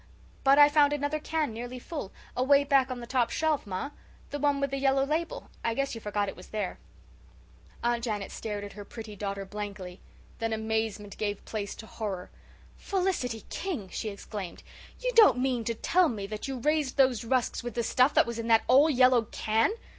"But 0.43 0.57
I 0.57 0.67
found 0.67 0.93
another 0.93 1.19
can 1.19 1.53
nearly 1.53 1.77
full, 1.77 2.11
away 2.35 2.63
back 2.63 2.89
on 2.89 3.01
the 3.01 3.05
top 3.05 3.29
shelf, 3.29 3.67
ma, 3.67 3.91
the 4.31 4.39
one 4.39 4.59
with 4.59 4.71
the 4.71 4.79
yellow 4.79 5.05
label. 5.05 5.51
I 5.63 5.75
guess 5.75 5.93
you 5.93 6.01
forgot 6.01 6.27
it 6.27 6.35
was 6.35 6.47
there." 6.47 6.79
Aunt 7.83 8.03
Janet 8.05 8.31
stared 8.31 8.63
at 8.63 8.73
her 8.73 8.83
pretty 8.83 9.15
daughter 9.15 9.45
blankly. 9.45 9.99
Then 10.39 10.53
amazement 10.53 11.19
gave 11.19 11.45
place 11.45 11.75
to 11.75 11.85
horror. 11.85 12.31
"Felicity 12.77 13.43
King!" 13.51 13.89
she 13.89 14.09
exclaimed. 14.09 14.63
"You 14.99 15.11
don't 15.13 15.37
mean 15.37 15.63
to 15.65 15.75
tell 15.75 16.09
me 16.09 16.25
that 16.25 16.47
you 16.47 16.57
raised 16.57 16.97
those 16.97 17.23
rusks 17.23 17.61
with 17.61 17.75
the 17.75 17.83
stuff 17.83 18.15
that 18.15 18.25
was 18.25 18.39
in 18.39 18.47
that 18.47 18.63
old 18.67 18.93
yellow 18.93 19.25
can?" 19.25 19.71